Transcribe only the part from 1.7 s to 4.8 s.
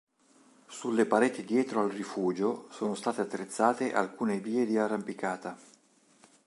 al rifugio sono state attrezzate alcune vie di